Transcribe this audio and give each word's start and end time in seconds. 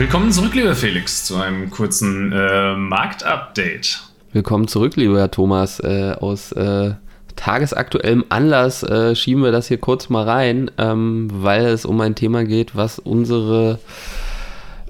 Willkommen 0.00 0.32
zurück, 0.32 0.54
lieber 0.54 0.74
Felix, 0.74 1.26
zu 1.26 1.36
einem 1.36 1.68
kurzen 1.68 2.32
äh, 2.32 2.74
Marktupdate. 2.74 4.00
Willkommen 4.32 4.66
zurück, 4.66 4.96
lieber 4.96 5.30
Thomas. 5.30 5.78
Äh, 5.78 6.14
aus 6.18 6.52
äh, 6.52 6.94
tagesaktuellem 7.36 8.24
Anlass 8.30 8.82
äh, 8.82 9.14
schieben 9.14 9.42
wir 9.42 9.52
das 9.52 9.68
hier 9.68 9.76
kurz 9.76 10.08
mal 10.08 10.24
rein, 10.24 10.70
ähm, 10.78 11.28
weil 11.30 11.66
es 11.66 11.84
um 11.84 12.00
ein 12.00 12.14
Thema 12.14 12.44
geht, 12.46 12.74
was 12.74 12.98
unsere 12.98 13.78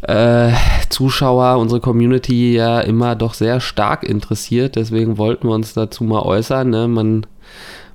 äh, 0.03 0.53
Zuschauer, 0.91 1.59
unsere 1.59 1.81
Community 1.81 2.55
ja 2.55 2.81
immer 2.81 3.17
doch 3.17 3.35
sehr 3.35 3.59
stark 3.59 4.05
interessiert. 4.05 4.77
Deswegen 4.77 5.19
wollten 5.19 5.49
wir 5.49 5.57
uns 5.57 5.75
dazu 5.75 6.05
mal 6.05 6.23
äußern. 6.23 6.71
Ne? 6.71 6.87
Man 6.87 7.27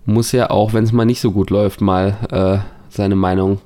muss 0.06 0.34
ja 0.34 0.50
auch, 0.50 0.74
wenn 0.74 0.84
es 0.84 0.92
mal 0.92 1.06
nicht 1.06 1.22
so 1.22 1.32
gut 1.32 1.50
läuft, 1.50 1.80
mal 1.80 2.18
äh, 2.30 2.58
seine 2.90 3.16
Meinung 3.16 3.62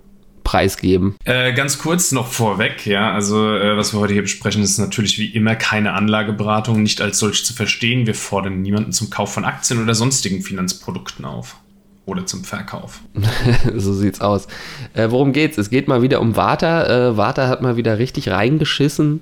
preisgeben. 0.49 1.15
Äh, 1.25 1.53
ganz 1.53 1.77
kurz 1.77 2.11
noch 2.11 2.31
vorweg, 2.31 2.87
ja, 2.87 3.13
also 3.13 3.55
äh, 3.55 3.77
was 3.77 3.93
wir 3.93 3.99
heute 3.99 4.13
hier 4.13 4.23
besprechen, 4.23 4.63
ist 4.63 4.79
natürlich 4.79 5.19
wie 5.19 5.27
immer 5.27 5.55
keine 5.55 5.93
Anlageberatung, 5.93 6.81
nicht 6.81 7.01
als 7.01 7.19
solch 7.19 7.45
zu 7.45 7.53
verstehen. 7.53 8.07
Wir 8.07 8.15
fordern 8.15 8.63
niemanden 8.63 8.91
zum 8.91 9.11
Kauf 9.11 9.31
von 9.31 9.45
Aktien 9.45 9.79
oder 9.79 9.93
sonstigen 9.93 10.41
Finanzprodukten 10.41 11.23
auf 11.23 11.57
oder 12.09 12.25
zum 12.25 12.43
Verkauf. 12.43 13.01
so 13.75 13.93
sieht's 13.93 14.19
aus. 14.19 14.47
Äh, 14.93 15.07
worum 15.11 15.31
geht's? 15.31 15.57
Es 15.57 15.69
geht 15.69 15.87
mal 15.87 16.01
wieder 16.01 16.21
um 16.21 16.35
Warta. 16.35 17.09
Äh, 17.09 17.17
Warta 17.17 17.47
hat 17.47 17.61
mal 17.61 17.77
wieder 17.77 17.99
richtig 17.99 18.29
reingeschissen, 18.29 19.21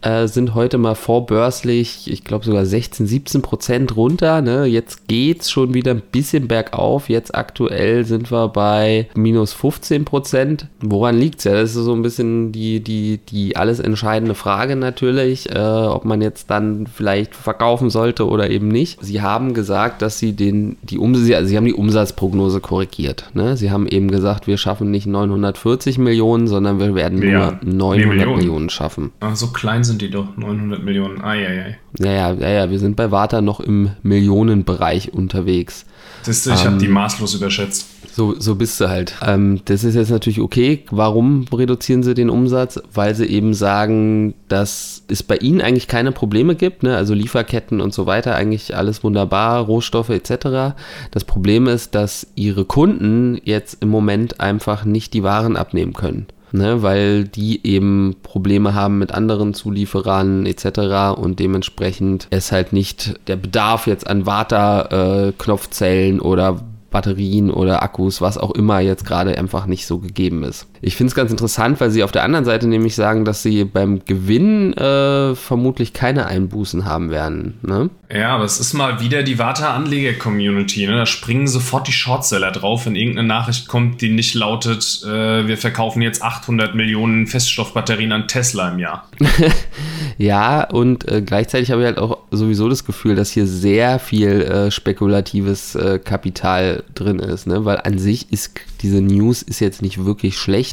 äh, 0.00 0.28
sind 0.28 0.54
heute 0.54 0.78
mal 0.78 0.94
vorbörslich, 0.94 2.10
ich 2.10 2.24
glaube 2.24 2.44
sogar 2.44 2.64
16, 2.64 3.06
17 3.06 3.42
Prozent 3.42 3.96
runter. 3.96 4.40
Ne? 4.40 4.66
Jetzt 4.66 5.08
geht's 5.08 5.50
schon 5.50 5.74
wieder 5.74 5.90
ein 5.90 6.00
bisschen 6.00 6.48
bergauf. 6.48 7.08
Jetzt 7.08 7.34
aktuell 7.34 8.04
sind 8.04 8.30
wir 8.30 8.48
bei 8.48 9.08
minus 9.14 9.52
15 9.52 10.04
Prozent. 10.04 10.68
Woran 10.80 11.18
liegt's 11.18 11.44
ja? 11.44 11.52
Das 11.52 11.74
ist 11.74 11.84
so 11.84 11.92
ein 11.92 12.02
bisschen 12.02 12.52
die, 12.52 12.80
die, 12.80 13.18
die 13.28 13.56
alles 13.56 13.80
entscheidende 13.80 14.34
Frage 14.34 14.76
natürlich, 14.76 15.50
äh, 15.50 15.58
ob 15.58 16.04
man 16.04 16.22
jetzt 16.22 16.50
dann 16.50 16.86
vielleicht 16.86 17.34
verkaufen 17.34 17.90
sollte 17.90 18.28
oder 18.28 18.48
eben 18.50 18.68
nicht. 18.68 18.98
Sie 19.02 19.20
haben 19.20 19.54
gesagt, 19.54 20.02
dass 20.02 20.18
sie 20.18 20.34
den, 20.34 20.76
die 20.82 20.98
Umsätze, 20.98 21.36
also 21.36 21.48
sie 21.48 21.56
haben 21.56 21.64
die 21.64 21.74
Umsatzprognose 21.74 22.27
Prognose 22.28 22.60
korrigiert. 22.60 23.30
Ne? 23.32 23.56
Sie 23.56 23.70
haben 23.70 23.86
eben 23.88 24.10
gesagt, 24.10 24.46
wir 24.46 24.58
schaffen 24.58 24.90
nicht 24.90 25.06
940 25.06 25.96
Millionen, 25.96 26.46
sondern 26.46 26.78
wir 26.78 26.94
werden 26.94 27.22
ja, 27.22 27.58
nur 27.62 27.74
900 27.94 27.96
nee, 27.96 28.06
Millionen. 28.06 28.38
Millionen. 28.38 28.70
schaffen. 28.70 29.12
Ach, 29.20 29.34
so 29.34 29.46
klein 29.48 29.82
sind 29.82 30.02
die 30.02 30.10
doch, 30.10 30.36
900 30.36 30.84
Millionen. 30.84 31.22
Ah, 31.22 31.34
ja, 31.34 31.50
ja. 31.50 31.64
Ja, 31.98 32.32
ja, 32.32 32.48
ja, 32.50 32.70
wir 32.70 32.78
sind 32.78 32.96
bei 32.96 33.10
Warta 33.10 33.40
noch 33.40 33.60
im 33.60 33.90
Millionenbereich 34.02 35.14
unterwegs. 35.14 35.86
Siehst 36.22 36.46
du, 36.46 36.50
ich 36.50 36.60
ähm, 36.60 36.72
habe 36.72 36.78
die 36.78 36.88
maßlos 36.88 37.34
überschätzt. 37.34 37.86
So, 38.10 38.34
so 38.38 38.54
bist 38.54 38.80
du 38.80 38.88
halt. 38.88 39.14
Ähm, 39.24 39.60
das 39.66 39.84
ist 39.84 39.94
jetzt 39.94 40.10
natürlich 40.10 40.40
okay. 40.40 40.84
Warum 40.90 41.46
reduzieren 41.52 42.02
sie 42.02 42.14
den 42.14 42.30
Umsatz? 42.30 42.80
Weil 42.92 43.14
sie 43.14 43.26
eben 43.26 43.54
sagen, 43.54 44.34
dass 44.48 45.02
es 45.08 45.22
bei 45.22 45.36
ihnen 45.36 45.60
eigentlich 45.60 45.86
keine 45.88 46.12
Probleme 46.12 46.54
gibt. 46.56 46.82
Ne? 46.82 46.96
Also 46.96 47.14
Lieferketten 47.14 47.80
und 47.80 47.94
so 47.94 48.06
weiter, 48.06 48.34
eigentlich 48.34 48.76
alles 48.76 49.04
wunderbar, 49.04 49.60
Rohstoffe 49.60 50.10
etc. 50.10 50.74
Das 51.10 51.24
Problem 51.24 51.66
ist, 51.68 51.94
dass 51.94 52.26
ihre 52.34 52.64
Kunden 52.64 53.40
jetzt 53.44 53.82
im 53.82 53.88
Moment 53.88 54.40
einfach 54.40 54.84
nicht 54.84 55.14
die 55.14 55.22
Waren 55.22 55.56
abnehmen 55.56 55.92
können. 55.92 56.26
Ne, 56.50 56.82
weil 56.82 57.24
die 57.24 57.66
eben 57.66 58.16
Probleme 58.22 58.72
haben 58.72 58.98
mit 58.98 59.12
anderen 59.12 59.52
Zulieferern 59.52 60.46
etc. 60.46 61.20
und 61.20 61.40
dementsprechend 61.40 62.26
es 62.30 62.52
halt 62.52 62.72
nicht 62.72 63.20
der 63.28 63.36
Bedarf 63.36 63.86
jetzt 63.86 64.06
an 64.06 64.24
Warta-Knopfzellen 64.24 66.16
äh, 66.16 66.22
oder 66.22 66.62
Batterien 66.90 67.50
oder 67.50 67.82
Akkus, 67.82 68.20
was 68.20 68.38
auch 68.38 68.52
immer 68.52 68.80
jetzt 68.80 69.04
gerade 69.04 69.36
einfach 69.36 69.66
nicht 69.66 69.86
so 69.86 69.98
gegeben 69.98 70.42
ist. 70.42 70.66
Ich 70.80 70.96
finde 70.96 71.10
es 71.10 71.14
ganz 71.14 71.30
interessant, 71.30 71.80
weil 71.80 71.90
sie 71.90 72.02
auf 72.02 72.12
der 72.12 72.22
anderen 72.22 72.44
Seite 72.44 72.68
nämlich 72.68 72.94
sagen, 72.94 73.24
dass 73.24 73.42
sie 73.42 73.64
beim 73.64 74.04
Gewinn 74.04 74.72
äh, 74.74 75.34
vermutlich 75.34 75.92
keine 75.92 76.26
Einbußen 76.26 76.84
haben 76.84 77.10
werden. 77.10 77.58
Ne? 77.62 77.90
Ja, 78.12 78.30
aber 78.30 78.44
es 78.44 78.58
ist 78.58 78.72
mal 78.72 79.00
wieder 79.00 79.22
die 79.22 79.38
Warta-Anleger-Community. 79.38 80.86
Ne? 80.86 80.96
Da 80.96 81.06
springen 81.06 81.46
sofort 81.46 81.88
die 81.88 81.92
Shortseller 81.92 82.52
drauf, 82.52 82.86
wenn 82.86 82.96
irgendeine 82.96 83.28
Nachricht 83.28 83.68
kommt, 83.68 84.00
die 84.00 84.08
nicht 84.08 84.34
lautet, 84.34 85.02
äh, 85.04 85.46
wir 85.46 85.58
verkaufen 85.58 86.00
jetzt 86.02 86.22
800 86.22 86.74
Millionen 86.74 87.26
Feststoffbatterien 87.26 88.12
an 88.12 88.28
Tesla 88.28 88.70
im 88.70 88.78
Jahr. 88.78 89.08
ja, 90.18 90.64
und 90.64 91.06
äh, 91.08 91.22
gleichzeitig 91.22 91.70
habe 91.70 91.82
ich 91.82 91.86
halt 91.86 91.98
auch 91.98 92.18
sowieso 92.30 92.68
das 92.68 92.84
Gefühl, 92.84 93.14
dass 93.14 93.30
hier 93.30 93.46
sehr 93.46 93.98
viel 93.98 94.42
äh, 94.42 94.70
spekulatives 94.70 95.74
äh, 95.74 95.98
Kapital 95.98 96.84
drin 96.94 97.18
ist, 97.18 97.46
ne? 97.46 97.64
weil 97.64 97.78
an 97.78 97.98
sich 97.98 98.32
ist 98.32 98.52
diese 98.82 99.00
News 99.00 99.42
ist 99.42 99.60
jetzt 99.60 99.82
nicht 99.82 100.04
wirklich 100.04 100.38
schlecht. 100.38 100.67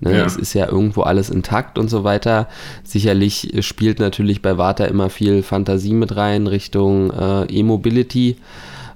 Ne? 0.00 0.18
Ja. 0.18 0.24
Es 0.24 0.36
ist 0.36 0.54
ja 0.54 0.66
irgendwo 0.68 1.02
alles 1.02 1.30
intakt 1.30 1.78
und 1.78 1.88
so 1.88 2.04
weiter. 2.04 2.48
Sicherlich 2.84 3.52
spielt 3.60 3.98
natürlich 3.98 4.42
bei 4.42 4.58
Warta 4.58 4.84
immer 4.84 5.10
viel 5.10 5.42
Fantasie 5.42 5.94
mit 5.94 6.16
rein 6.16 6.46
Richtung 6.46 7.10
äh, 7.12 7.44
E-Mobility. 7.44 8.36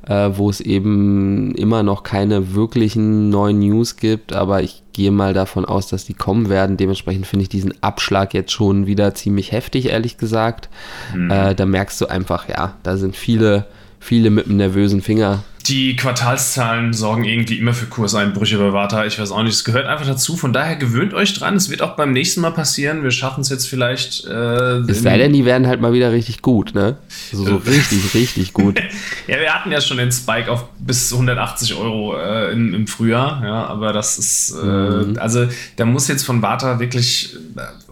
Äh, 0.06 0.30
wo 0.38 0.48
es 0.48 0.62
eben 0.62 1.54
immer 1.56 1.82
noch 1.82 2.02
keine 2.02 2.54
wirklichen 2.54 3.28
neuen 3.28 3.58
News 3.58 3.96
gibt, 3.96 4.32
aber 4.32 4.62
ich 4.62 4.82
gehe 4.94 5.10
mal 5.10 5.34
davon 5.34 5.66
aus, 5.66 5.88
dass 5.88 6.06
die 6.06 6.14
kommen 6.14 6.48
werden. 6.48 6.78
Dementsprechend 6.78 7.26
finde 7.26 7.42
ich 7.42 7.48
diesen 7.50 7.74
Abschlag 7.82 8.32
jetzt 8.32 8.50
schon 8.50 8.86
wieder 8.86 9.14
ziemlich 9.14 9.52
heftig, 9.52 9.90
ehrlich 9.90 10.16
gesagt. 10.16 10.70
Mhm. 11.14 11.30
Äh, 11.30 11.54
da 11.54 11.66
merkst 11.66 12.00
du 12.00 12.06
einfach, 12.06 12.48
ja, 12.48 12.74
da 12.82 12.96
sind 12.96 13.14
viele, 13.14 13.66
viele 14.00 14.30
mit 14.30 14.46
einem 14.46 14.56
nervösen 14.56 15.02
Finger 15.02 15.44
die 15.68 15.96
Quartalszahlen 15.96 16.92
sorgen 16.92 17.24
irgendwie 17.24 17.58
immer 17.58 17.74
für 17.74 17.86
Kurseinbrüche 17.86 18.58
bei 18.58 18.72
Warta. 18.72 19.04
Ich 19.04 19.18
weiß 19.18 19.30
auch 19.30 19.42
nicht, 19.42 19.54
es 19.54 19.64
gehört 19.64 19.86
einfach 19.86 20.06
dazu. 20.06 20.36
Von 20.36 20.52
daher 20.52 20.76
gewöhnt 20.76 21.12
euch 21.12 21.34
dran. 21.34 21.56
Es 21.56 21.68
wird 21.68 21.82
auch 21.82 21.96
beim 21.96 22.12
nächsten 22.12 22.40
Mal 22.40 22.52
passieren. 22.52 23.02
Wir 23.02 23.10
schaffen 23.10 23.42
es 23.42 23.48
jetzt 23.50 23.66
vielleicht. 23.66 24.24
Äh, 24.26 24.78
es 24.88 25.02
sei 25.02 25.18
denn, 25.18 25.32
die 25.32 25.44
werden 25.44 25.66
halt 25.66 25.80
mal 25.80 25.92
wieder 25.92 26.12
richtig 26.12 26.42
gut, 26.42 26.74
ne? 26.74 26.96
So, 27.32 27.44
so 27.44 27.56
richtig, 27.56 28.14
richtig 28.14 28.52
gut. 28.52 28.80
ja, 29.26 29.38
wir 29.38 29.52
hatten 29.52 29.70
ja 29.70 29.80
schon 29.80 29.98
den 29.98 30.12
Spike 30.12 30.50
auf 30.50 30.64
bis 30.78 31.12
180 31.12 31.74
Euro 31.74 32.16
äh, 32.16 32.52
im, 32.52 32.72
im, 32.72 32.86
Frühjahr. 32.86 33.42
Ja, 33.44 33.66
aber 33.66 33.92
das 33.92 34.18
ist. 34.18 34.52
Äh, 34.52 34.64
mhm. 34.64 35.18
Also, 35.18 35.46
da 35.76 35.84
muss 35.84 36.08
jetzt 36.08 36.24
von 36.24 36.42
Warta 36.42 36.80
wirklich. 36.80 37.36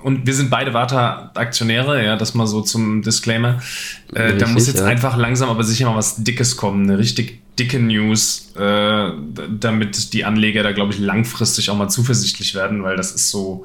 Und 0.02 0.26
wir 0.26 0.34
sind 0.34 0.48
beide 0.48 0.72
Warta-Aktionäre, 0.72 2.04
ja, 2.04 2.16
das 2.16 2.32
mal 2.34 2.46
so 2.46 2.62
zum 2.62 3.02
Disclaimer. 3.02 3.60
Äh, 4.14 4.36
da 4.36 4.46
muss 4.46 4.68
jetzt 4.68 4.78
ja. 4.78 4.86
einfach 4.86 5.16
langsam, 5.16 5.50
aber 5.50 5.64
sicher 5.64 5.90
mal 5.90 5.96
was 5.96 6.22
Dickes 6.22 6.56
kommen. 6.56 6.88
Eine 6.88 6.98
richtig 6.98 7.40
dicke 7.58 7.78
News, 7.78 8.52
äh, 8.56 9.10
damit 9.58 10.12
die 10.12 10.24
Anleger 10.24 10.62
da, 10.62 10.72
glaube 10.72 10.92
ich, 10.92 10.98
langfristig 10.98 11.70
auch 11.70 11.76
mal 11.76 11.88
zuversichtlich 11.88 12.54
werden, 12.54 12.82
weil 12.82 12.96
das 12.96 13.12
ist 13.12 13.30
so, 13.30 13.64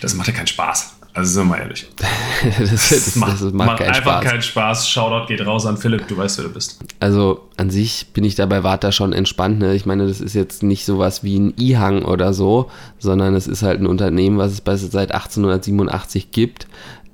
das 0.00 0.14
macht 0.14 0.28
ja 0.28 0.34
keinen 0.34 0.46
Spaß. 0.46 0.92
Also 1.16 1.32
sind 1.32 1.44
wir 1.44 1.56
mal 1.56 1.60
ehrlich. 1.60 1.86
das, 2.58 2.90
das, 2.90 3.16
macht, 3.16 3.32
das 3.32 3.40
macht, 3.40 3.54
macht 3.54 3.78
keinen 3.78 3.88
einfach 3.88 4.20
Spaß. 4.20 4.24
keinen 4.24 4.42
Spaß. 4.42 4.88
Shoutout 4.90 5.28
geht 5.28 5.46
raus 5.46 5.64
an 5.64 5.78
Philipp, 5.78 6.06
du 6.08 6.16
weißt, 6.18 6.36
wer 6.36 6.44
du 6.44 6.52
bist. 6.52 6.78
Also 7.00 7.48
an 7.56 7.70
sich 7.70 8.08
bin 8.12 8.22
ich 8.22 8.34
dabei 8.34 8.62
Warta 8.62 8.92
schon 8.92 9.14
entspannt. 9.14 9.58
Ne? 9.60 9.74
Ich 9.74 9.86
meine, 9.86 10.06
das 10.06 10.20
ist 10.20 10.34
jetzt 10.34 10.62
nicht 10.62 10.84
sowas 10.84 11.24
wie 11.24 11.38
ein 11.38 11.54
E-Hang 11.58 12.02
oder 12.02 12.34
so, 12.34 12.70
sondern 12.98 13.34
es 13.34 13.46
ist 13.46 13.62
halt 13.62 13.80
ein 13.80 13.86
Unternehmen, 13.86 14.36
was 14.36 14.52
es 14.52 14.90
seit 14.92 15.12
1887 15.12 16.32
gibt 16.32 16.66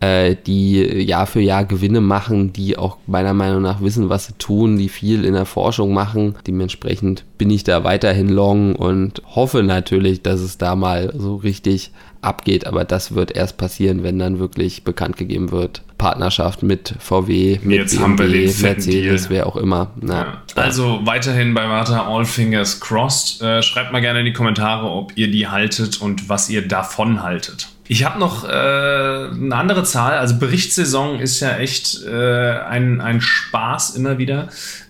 äh, 0.03 0.35
die 0.35 0.83
Jahr 1.05 1.29
für 1.29 1.41
Jahr 1.41 1.65
Gewinne 1.65 2.01
machen, 2.01 2.53
die 2.53 2.77
auch 2.77 2.99
meiner 3.07 3.35
Meinung 3.35 3.63
nach 3.63 3.81
wissen, 3.81 4.09
was 4.09 4.27
sie 4.27 4.33
tun, 4.33 4.77
die 4.77 4.89
viel 4.89 5.25
in 5.25 5.35
der 5.35 5.47
Forschung 5.47 5.95
machen. 5.95 6.35
Dementsprechend 6.45 7.25
bin 7.39 7.51
ich 7.51 7.63
da 7.63 7.85
weiterhin 7.85 8.29
long 8.29 8.75
und 8.75 9.23
hoffe 9.25 9.63
natürlich, 9.63 10.23
dass 10.23 10.41
es 10.41 10.59
da 10.59 10.75
mal 10.75 11.13
so 11.17 11.37
richtig 11.37 11.93
abgeht, 12.21 12.67
aber 12.67 12.85
das 12.85 13.15
wird 13.15 13.37
erst 13.37 13.59
passieren, 13.59 14.03
wenn 14.03 14.19
dann 14.19 14.41
wirklich 14.41 14.83
bekannt 14.83 15.17
gegeben 15.17 15.53
wird. 15.53 15.83
Partnerschaft 15.99 16.65
mit 16.65 16.95
VW, 16.99 17.61
mit 17.63 17.79
Jetzt 17.79 17.97
BMW, 17.97 18.53
Mercedes, 18.61 19.31
wer 19.31 19.47
auch 19.47 19.57
immer. 19.57 19.93
Ja. 20.05 20.43
Also 20.57 21.01
weiterhin 21.05 21.55
bei 21.55 21.69
Warta 21.69 22.09
All 22.09 22.25
Fingers 22.25 22.81
Crossed. 22.81 23.41
Äh, 23.41 23.63
schreibt 23.63 23.93
mal 23.93 24.01
gerne 24.01 24.21
in 24.21 24.25
die 24.25 24.33
Kommentare, 24.33 24.89
ob 24.89 25.17
ihr 25.17 25.31
die 25.31 25.47
haltet 25.47 26.01
und 26.01 26.29
was 26.29 26.51
ihr 26.51 26.67
davon 26.67 27.23
haltet. 27.23 27.69
Ich 27.89 28.05
habe 28.05 28.19
noch 28.19 28.45
äh, 28.45 28.49
eine 28.49 29.55
andere 29.55 29.85
Zahl. 29.85 30.19
Also 30.19 30.39
Berichtssaison 30.39 31.19
ist 31.19 31.41
ja 31.41 31.57
echt 31.57 32.05
äh, 32.05 32.59
ein, 32.61 33.01
ein 33.01 33.21
Spaß 33.21 33.97
immer 33.97 34.19
wieder. 34.19 34.49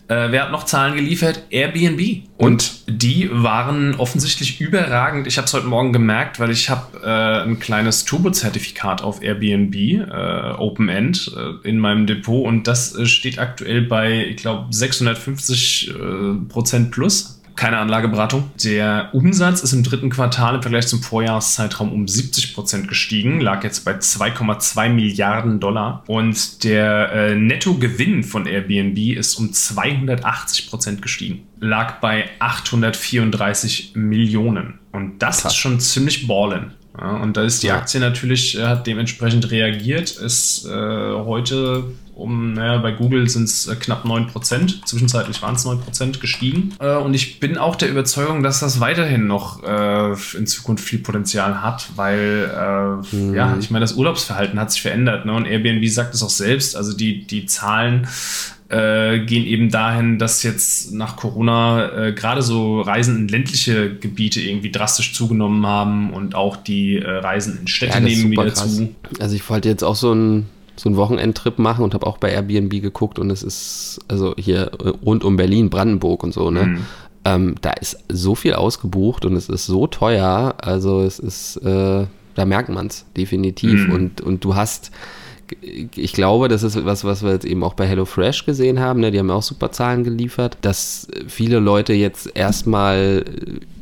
Äh, 0.08 0.30
wer 0.30 0.44
hat 0.44 0.52
noch 0.52 0.64
Zahlen 0.64 0.94
geliefert? 0.94 1.44
Airbnb. 1.50 2.24
Und 2.36 2.82
die 2.86 3.30
waren 3.32 3.94
offensichtlich 3.94 4.60
überragend. 4.60 5.26
Ich 5.26 5.38
habe 5.38 5.46
es 5.46 5.54
heute 5.54 5.66
Morgen 5.66 5.92
gemerkt, 5.92 6.38
weil 6.38 6.50
ich 6.50 6.68
habe 6.68 7.00
äh, 7.02 7.48
ein 7.48 7.58
kleines 7.58 8.04
Turbo-Zertifikat 8.04 9.00
auf 9.02 9.22
Airbnb, 9.22 9.74
äh, 9.74 10.52
Open 10.58 10.88
End, 10.90 11.32
äh, 11.34 11.66
in 11.66 11.78
meinem 11.78 12.06
Depot. 12.06 12.46
Und 12.46 12.66
das 12.66 12.94
äh, 12.94 13.06
steht 13.06 13.38
aktuell 13.38 13.82
bei, 13.82 14.26
ich 14.26 14.36
glaube, 14.36 14.66
650 14.70 15.90
äh, 15.90 15.94
Prozent 16.48 16.90
plus 16.90 17.41
keine 17.62 17.79
Anlageberatung. 17.79 18.50
Der 18.64 19.11
Umsatz 19.12 19.61
ist 19.61 19.73
im 19.73 19.85
dritten 19.85 20.11
Quartal 20.11 20.56
im 20.56 20.62
Vergleich 20.62 20.88
zum 20.88 21.00
Vorjahreszeitraum 21.00 21.93
um 21.93 22.09
70 22.09 22.55
Prozent 22.55 22.88
gestiegen, 22.88 23.41
lag 23.41 23.62
jetzt 23.62 23.85
bei 23.85 23.93
2,2 23.93 24.88
Milliarden 24.88 25.61
Dollar. 25.61 26.03
Und 26.09 26.64
der 26.64 27.12
äh, 27.12 27.35
Nettogewinn 27.37 28.25
von 28.25 28.47
Airbnb 28.47 28.99
ist 29.17 29.37
um 29.37 29.53
280 29.53 30.70
Prozent 30.70 31.03
gestiegen, 31.03 31.47
lag 31.61 32.00
bei 32.00 32.31
834 32.41 33.93
Millionen. 33.94 34.81
Und 34.91 35.23
das 35.23 35.43
Krass. 35.43 35.53
ist 35.53 35.59
schon 35.59 35.79
ziemlich 35.79 36.26
ballen. 36.26 36.75
Ja, 36.98 37.16
und 37.16 37.36
da 37.36 37.42
ist 37.42 37.62
die 37.62 37.70
Aktie 37.70 38.00
natürlich, 38.00 38.58
äh, 38.58 38.64
hat 38.64 38.86
dementsprechend 38.86 39.50
reagiert, 39.50 40.10
ist 40.10 40.66
äh, 40.66 40.70
heute 40.70 41.84
um, 42.14 42.52
naja, 42.52 42.78
bei 42.78 42.92
Google 42.92 43.28
sind 43.28 43.44
es 43.44 43.66
äh, 43.66 43.74
knapp 43.74 44.04
9%, 44.04 44.84
zwischenzeitlich 44.84 45.40
waren 45.40 45.54
es 45.54 45.64
9% 45.64 46.20
gestiegen. 46.20 46.74
Äh, 46.78 46.96
und 46.96 47.14
ich 47.14 47.40
bin 47.40 47.56
auch 47.56 47.74
der 47.74 47.88
Überzeugung, 47.88 48.42
dass 48.42 48.60
das 48.60 48.80
weiterhin 48.80 49.26
noch 49.26 49.62
äh, 49.62 50.12
in 50.36 50.46
Zukunft 50.46 50.84
viel 50.84 50.98
Potenzial 50.98 51.62
hat, 51.62 51.88
weil, 51.96 53.02
mhm. 53.10 53.34
ja, 53.34 53.56
ich 53.58 53.70
meine, 53.70 53.82
das 53.82 53.94
Urlaubsverhalten 53.94 54.60
hat 54.60 54.70
sich 54.72 54.82
verändert. 54.82 55.24
Ne? 55.24 55.32
Und 55.32 55.46
Airbnb 55.46 55.86
sagt 55.88 56.14
es 56.14 56.22
auch 56.22 56.30
selbst, 56.30 56.76
also 56.76 56.94
die, 56.94 57.26
die 57.26 57.46
Zahlen 57.46 58.06
äh, 58.72 59.19
gehen 59.19 59.44
eben 59.44 59.70
dahin, 59.70 60.19
dass 60.19 60.42
jetzt 60.42 60.92
nach 60.92 61.16
Corona 61.16 62.06
äh, 62.06 62.12
gerade 62.12 62.40
so 62.40 62.80
Reisen 62.80 63.16
in 63.16 63.28
ländliche 63.28 63.94
Gebiete 63.94 64.40
irgendwie 64.40 64.70
drastisch 64.70 65.12
zugenommen 65.12 65.66
haben 65.66 66.10
und 66.10 66.34
auch 66.34 66.56
die 66.56 66.96
äh, 66.96 67.06
Reisen 67.06 67.58
in 67.60 67.66
Städte 67.66 67.98
ja, 67.98 68.00
nehmen 68.00 68.30
wieder 68.30 68.46
krass. 68.46 68.76
zu. 68.76 68.94
Also 69.20 69.36
ich 69.36 69.48
wollte 69.50 69.69
jetzt 69.69 69.84
auch 69.84 69.96
so 69.96 70.14
ein 70.14 70.46
so 70.74 70.88
einen 70.88 70.96
Wochenendtrip 70.96 71.58
machen 71.58 71.84
und 71.84 71.92
habe 71.92 72.06
auch 72.06 72.16
bei 72.16 72.30
Airbnb 72.32 72.70
geguckt 72.80 73.19
und 73.19 73.30
es 73.30 73.42
ist 73.42 74.00
also 74.08 74.34
hier 74.38 74.72
äh, 74.82 74.88
rund 75.04 75.22
um 75.22 75.36
Berlin, 75.36 75.68
Brandenburg 75.68 76.22
und 76.25 76.32
so, 76.32 76.50
ne? 76.50 76.64
Mhm. 76.64 76.78
Ähm, 77.25 77.54
da 77.60 77.72
ist 77.72 77.98
so 78.08 78.34
viel 78.34 78.54
ausgebucht 78.54 79.26
und 79.26 79.36
es 79.36 79.50
ist 79.50 79.66
so 79.66 79.86
teuer, 79.86 80.54
also 80.58 81.02
es 81.02 81.18
ist, 81.18 81.56
äh, 81.58 82.06
da 82.34 82.44
merkt 82.46 82.70
man 82.70 82.86
es 82.86 83.04
definitiv 83.16 83.86
mhm. 83.86 83.92
und, 83.92 84.20
und 84.22 84.44
du 84.44 84.56
hast 84.56 84.90
ich 85.60 86.12
glaube, 86.12 86.49
das 86.49 86.62
ist 86.62 86.84
was, 86.84 87.04
was 87.04 87.22
wir 87.22 87.32
jetzt 87.32 87.44
eben 87.44 87.62
auch 87.62 87.75
bei 87.75 87.87
HelloFresh 87.87 88.46
gesehen 88.46 88.81
haben. 88.81 89.00
Ne? 89.00 89.10
Die 89.10 89.19
haben 89.19 89.31
auch 89.31 89.43
super 89.43 89.72
Zahlen 89.72 90.04
geliefert, 90.04 90.58
dass 90.62 91.08
viele 91.28 91.58
Leute 91.58 91.93
jetzt 91.93 92.34
erstmal 92.34 93.25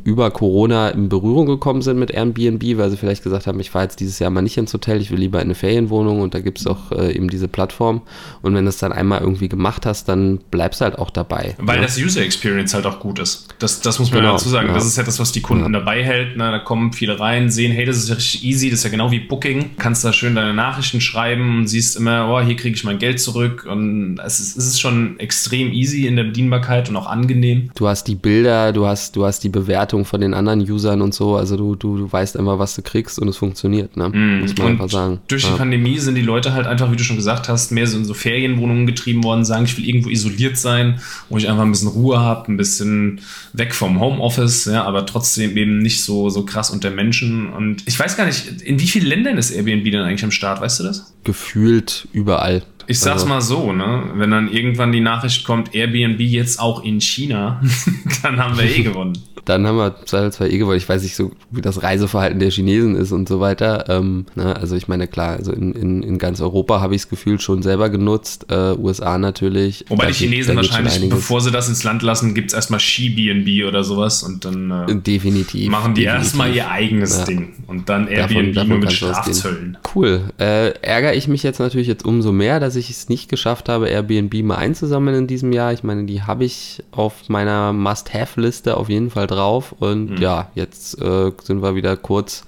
über 0.04 0.30
Corona 0.30 0.90
in 0.90 1.08
Berührung 1.08 1.46
gekommen 1.46 1.82
sind 1.82 1.98
mit 1.98 2.10
Airbnb, 2.10 2.78
weil 2.78 2.90
sie 2.90 2.96
vielleicht 2.96 3.22
gesagt 3.22 3.46
haben, 3.46 3.60
ich 3.60 3.70
fahre 3.70 3.84
jetzt 3.84 4.00
dieses 4.00 4.18
Jahr 4.18 4.30
mal 4.30 4.42
nicht 4.42 4.56
ins 4.56 4.72
Hotel, 4.72 5.00
ich 5.00 5.10
will 5.10 5.18
lieber 5.18 5.38
in 5.38 5.46
eine 5.46 5.54
Ferienwohnung 5.54 6.20
und 6.20 6.34
da 6.34 6.40
gibt 6.40 6.58
es 6.58 6.66
auch 6.66 6.92
äh, 6.92 7.12
eben 7.12 7.28
diese 7.28 7.48
Plattform. 7.48 8.02
Und 8.42 8.54
wenn 8.54 8.64
du 8.64 8.68
es 8.68 8.78
dann 8.78 8.92
einmal 8.92 9.20
irgendwie 9.20 9.48
gemacht 9.48 9.86
hast, 9.86 10.08
dann 10.08 10.38
bleibst 10.50 10.80
du 10.80 10.84
halt 10.84 10.98
auch 10.98 11.10
dabei. 11.10 11.54
Weil 11.58 11.76
ja. 11.76 11.82
das 11.82 11.98
User 11.98 12.22
Experience 12.22 12.74
halt 12.74 12.86
auch 12.86 13.00
gut 13.00 13.18
ist. 13.18 13.48
Das, 13.58 13.80
das 13.80 13.98
muss 13.98 14.10
man 14.10 14.20
genau, 14.20 14.32
dazu 14.32 14.48
sagen. 14.48 14.68
Ja. 14.68 14.74
Das 14.74 14.86
ist 14.86 14.96
ja 14.96 15.02
das, 15.02 15.18
was 15.18 15.32
die 15.32 15.40
Kunden 15.40 15.72
ja. 15.72 15.78
dabei 15.78 16.02
hält. 16.02 16.36
Na, 16.36 16.50
da 16.50 16.58
kommen 16.58 16.92
viele 16.92 17.20
rein, 17.20 17.50
sehen, 17.50 17.72
hey, 17.72 17.84
das 17.84 17.96
ist 17.96 18.08
ja 18.08 18.14
richtig 18.14 18.44
easy, 18.44 18.70
das 18.70 18.80
ist 18.80 18.84
ja 18.84 18.90
genau 18.90 19.10
wie 19.10 19.20
Booking. 19.20 19.72
Kannst 19.78 20.04
da 20.04 20.12
schön 20.12 20.34
deine 20.34 20.54
Nachrichten 20.54 21.00
schreiben 21.00 21.58
und 21.58 21.68
siehst 21.68 21.96
immer, 21.96 22.28
oh, 22.30 22.40
hier 22.40 22.56
kriege 22.56 22.74
ich 22.74 22.84
mein 22.84 22.98
Geld 22.98 23.20
zurück. 23.20 23.66
Und 23.70 24.18
es 24.24 24.40
ist, 24.40 24.56
es 24.56 24.66
ist 24.66 24.80
schon 24.80 25.18
extrem 25.18 25.72
easy 25.72 26.06
in 26.06 26.16
der 26.16 26.24
Bedienbarkeit 26.24 26.88
und 26.88 26.96
auch 26.96 27.06
angenehm. 27.06 27.70
Du 27.74 27.88
hast 27.88 28.04
die 28.04 28.14
Bilder, 28.14 28.72
du 28.72 28.86
hast, 28.86 29.16
du 29.16 29.24
hast 29.24 29.44
die 29.44 29.48
Bewertung 29.48 29.89
Bewertung 29.90 30.04
von 30.04 30.20
den 30.20 30.34
anderen 30.34 30.60
Usern 30.60 31.02
und 31.02 31.14
so. 31.14 31.36
Also 31.36 31.56
du, 31.56 31.74
du, 31.74 31.96
du 31.98 32.12
weißt 32.12 32.36
immer, 32.36 32.58
was 32.58 32.74
du 32.74 32.82
kriegst 32.82 33.18
und 33.18 33.28
es 33.28 33.36
funktioniert, 33.36 33.96
ne? 33.96 34.08
Mm. 34.08 34.40
Muss 34.40 34.56
man 34.56 34.66
und 34.66 34.72
einfach 34.72 34.90
sagen. 34.90 35.18
Durch 35.28 35.44
die 35.44 35.50
ja. 35.50 35.56
Pandemie 35.56 35.98
sind 35.98 36.14
die 36.14 36.22
Leute 36.22 36.52
halt 36.52 36.66
einfach, 36.66 36.90
wie 36.92 36.96
du 36.96 37.04
schon 37.04 37.16
gesagt 37.16 37.48
hast, 37.48 37.72
mehr 37.72 37.86
so 37.86 37.96
in 37.98 38.04
so 38.04 38.14
Ferienwohnungen 38.14 38.86
getrieben 38.86 39.24
worden, 39.24 39.44
sagen, 39.44 39.64
ich 39.64 39.76
will 39.76 39.86
irgendwo 39.86 40.08
isoliert 40.08 40.56
sein, 40.56 41.00
wo 41.28 41.38
ich 41.38 41.48
einfach 41.48 41.62
ein 41.62 41.72
bisschen 41.72 41.88
Ruhe 41.88 42.20
habe, 42.20 42.52
ein 42.52 42.56
bisschen 42.56 43.20
weg 43.52 43.74
vom 43.74 44.00
Homeoffice, 44.00 44.66
ja, 44.66 44.84
aber 44.84 45.06
trotzdem 45.06 45.56
eben 45.56 45.78
nicht 45.78 46.02
so, 46.02 46.30
so 46.30 46.44
krass 46.44 46.70
unter 46.70 46.90
Menschen. 46.90 47.52
Und 47.52 47.82
ich 47.86 47.98
weiß 47.98 48.16
gar 48.16 48.26
nicht, 48.26 48.62
in 48.62 48.78
wie 48.78 48.86
vielen 48.86 49.06
Ländern 49.06 49.38
ist 49.38 49.50
Airbnb 49.50 49.84
denn 49.90 50.02
eigentlich 50.02 50.24
am 50.24 50.30
Start, 50.30 50.60
weißt 50.60 50.80
du 50.80 50.84
das? 50.84 51.12
Gefühlt 51.24 52.08
überall. 52.12 52.62
Ich 52.90 52.98
sag's 52.98 53.22
also. 53.22 53.26
mal 53.26 53.40
so, 53.40 53.72
ne? 53.72 54.02
Wenn 54.16 54.32
dann 54.32 54.52
irgendwann 54.52 54.90
die 54.90 55.00
Nachricht 55.00 55.44
kommt, 55.44 55.76
Airbnb 55.76 56.18
jetzt 56.18 56.58
auch 56.58 56.82
in 56.82 57.00
China, 57.00 57.62
dann 58.22 58.38
haben 58.42 58.58
wir 58.58 58.64
eh 58.64 58.82
gewonnen. 58.82 59.16
Dann 59.44 59.66
haben 59.66 59.78
wir 59.78 60.06
zwar 60.06 60.48
eh 60.48 60.58
gewonnen. 60.58 60.76
Ich 60.76 60.88
weiß 60.88 61.02
nicht 61.02 61.16
so, 61.16 61.32
wie 61.50 61.60
das 61.60 61.82
Reiseverhalten 61.82 62.40
der 62.40 62.50
Chinesen 62.50 62.94
ist 62.96 63.12
und 63.12 63.28
so 63.28 63.40
weiter. 63.40 63.86
Ähm, 63.88 64.26
ne? 64.34 64.54
Also 64.54 64.76
ich 64.76 64.88
meine, 64.88 65.08
klar, 65.08 65.36
also 65.36 65.52
in, 65.52 65.72
in, 65.72 66.02
in 66.02 66.18
ganz 66.18 66.40
Europa 66.40 66.80
habe 66.80 66.94
ich 66.94 67.02
das 67.02 67.08
Gefühl 67.08 67.40
schon 67.40 67.62
selber 67.62 67.90
genutzt. 67.90 68.46
Äh, 68.50 68.74
USA 68.76 69.18
natürlich. 69.18 69.84
Wobei 69.88 70.06
die 70.08 70.14
Chinesen 70.14 70.56
wahrscheinlich, 70.56 71.08
bevor 71.08 71.40
sie 71.40 71.50
das 71.50 71.68
ins 71.68 71.84
Land 71.84 72.02
lassen, 72.02 72.34
gibt 72.34 72.50
es 72.50 72.54
erstmal 72.54 72.80
Ski-BNB 72.80 73.66
oder 73.66 73.82
sowas 73.82 74.22
und 74.22 74.44
dann 74.44 74.70
äh, 74.70 74.94
definitiv, 74.96 75.70
machen 75.70 75.94
die 75.94 76.04
erstmal 76.04 76.54
ihr 76.54 76.70
eigenes 76.70 77.18
ja. 77.18 77.24
Ding 77.24 77.54
und 77.66 77.88
dann 77.88 78.08
Airbnb 78.08 78.28
davon, 78.28 78.52
davon 78.54 78.68
nur 78.68 78.78
mit 78.78 78.92
Strafzöllen. 78.92 79.78
Cool. 79.94 80.20
Äh, 80.38 80.70
ärgere 80.82 81.14
ich 81.14 81.28
mich 81.28 81.42
jetzt 81.42 81.60
natürlich 81.60 81.88
jetzt 81.88 82.04
umso 82.04 82.32
mehr, 82.32 82.60
dass 82.60 82.76
ich 82.76 82.79
ich 82.80 82.90
es 82.90 83.08
nicht 83.08 83.28
geschafft 83.28 83.68
habe, 83.68 83.88
Airbnb 83.88 84.34
mal 84.42 84.56
einzusammeln 84.56 85.16
in 85.16 85.26
diesem 85.26 85.52
Jahr. 85.52 85.72
Ich 85.72 85.82
meine, 85.82 86.04
die 86.04 86.22
habe 86.22 86.44
ich 86.44 86.82
auf 86.90 87.28
meiner 87.28 87.72
Must-Have-Liste 87.72 88.76
auf 88.76 88.88
jeden 88.88 89.10
Fall 89.10 89.26
drauf. 89.26 89.74
Und 89.78 90.10
mhm. 90.10 90.16
ja, 90.18 90.50
jetzt 90.54 91.00
äh, 91.00 91.30
sind 91.42 91.62
wir 91.62 91.74
wieder 91.74 91.96
kurz 91.96 92.44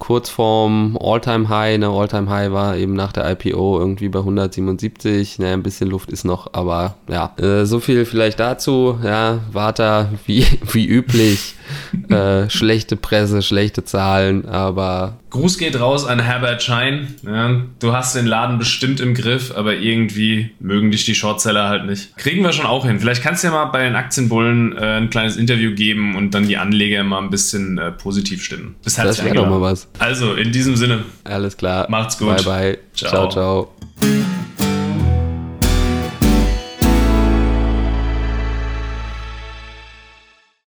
kurz 0.00 0.28
vorm 0.28 0.98
All-Time-High. 1.00 1.78
Ne, 1.78 1.88
All-Time-High 1.88 2.50
war 2.50 2.76
eben 2.76 2.94
nach 2.94 3.12
der 3.12 3.30
IPO 3.30 3.78
irgendwie 3.78 4.08
bei 4.08 4.18
177. 4.18 5.38
Ne, 5.38 5.52
ein 5.52 5.62
bisschen 5.62 5.88
Luft 5.88 6.10
ist 6.10 6.24
noch, 6.24 6.54
aber 6.54 6.96
ja, 7.08 7.32
äh, 7.36 7.64
so 7.66 7.78
viel 7.78 8.04
vielleicht 8.04 8.40
dazu. 8.40 8.98
Ja, 9.04 9.38
Warta 9.52 10.08
wie, 10.26 10.44
wie 10.72 10.86
üblich. 10.86 11.54
äh, 12.08 12.48
schlechte 12.50 12.96
Presse, 12.96 13.42
schlechte 13.42 13.84
Zahlen, 13.84 14.46
aber. 14.46 15.18
Gruß 15.30 15.58
geht 15.58 15.78
raus 15.78 16.06
an 16.06 16.20
Herbert 16.20 16.62
Schein. 16.62 17.14
Ja, 17.24 17.62
du 17.78 17.92
hast 17.92 18.16
den 18.16 18.26
Laden 18.26 18.58
bestimmt 18.58 19.00
im 19.00 19.14
Griff, 19.14 19.52
aber 19.54 19.74
irgendwie 19.74 20.50
mögen 20.58 20.90
dich 20.90 21.04
die 21.04 21.14
Shortseller 21.14 21.68
halt 21.68 21.86
nicht. 21.86 22.16
Kriegen 22.16 22.42
wir 22.42 22.52
schon 22.52 22.66
auch 22.66 22.84
hin. 22.84 22.98
Vielleicht 22.98 23.22
kannst 23.22 23.44
du 23.44 23.48
ja 23.48 23.52
mal 23.52 23.66
bei 23.66 23.84
den 23.84 23.94
Aktienbullen 23.94 24.76
äh, 24.76 24.96
ein 24.96 25.10
kleines 25.10 25.36
Interview 25.36 25.74
geben 25.74 26.16
und 26.16 26.34
dann 26.34 26.48
die 26.48 26.56
Anleger 26.56 27.04
mal 27.04 27.22
ein 27.22 27.30
bisschen 27.30 27.78
äh, 27.78 27.92
positiv 27.92 28.42
stimmen. 28.42 28.74
Bis 28.82 28.96
das 28.96 29.24
wäre 29.24 29.34
doch 29.34 29.48
mal 29.48 29.60
was. 29.60 29.88
Also, 29.98 30.34
in 30.34 30.52
diesem 30.52 30.76
Sinne. 30.76 31.04
Alles 31.24 31.56
klar. 31.56 31.86
Macht's 31.88 32.18
gut. 32.18 32.36
Bye, 32.36 32.44
bye. 32.44 32.78
ciao. 32.94 33.28
ciao. 33.28 33.68
ciao. 34.00 34.19